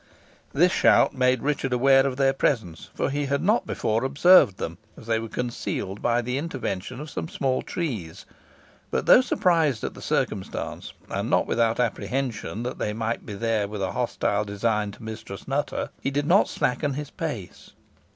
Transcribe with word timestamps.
This 0.51 0.71
shout 0.71 1.13
made 1.13 1.43
Richard 1.43 1.71
aware 1.71 2.07
of 2.07 2.17
their 2.17 2.33
presence, 2.33 2.89
for 2.95 3.11
he 3.11 3.27
had 3.27 3.43
not 3.43 3.67
before 3.67 4.03
observed 4.03 4.57
them, 4.57 4.79
as 4.97 5.05
they 5.05 5.19
were 5.19 5.29
concealed 5.29 6.01
by 6.01 6.23
the 6.23 6.39
intervention 6.39 6.99
of 6.99 7.07
some 7.11 7.29
small 7.29 7.61
trees; 7.61 8.25
but 8.89 9.05
though 9.05 9.21
surprised 9.21 9.83
at 9.83 9.93
the 9.93 10.01
circumstance, 10.01 10.93
and 11.07 11.29
not 11.29 11.45
without 11.45 11.79
apprehension 11.79 12.63
that 12.63 12.79
they 12.79 12.93
might 12.93 13.27
be 13.27 13.35
there 13.35 13.67
with 13.67 13.83
a 13.83 13.91
hostile 13.91 14.43
design 14.43 14.89
to 14.93 15.03
Mistress 15.03 15.47
Nutter, 15.47 15.91
he 16.01 16.09
did 16.09 16.25
not 16.25 16.49
slacken 16.49 16.93
his 16.95 17.11
pace. 17.11 17.73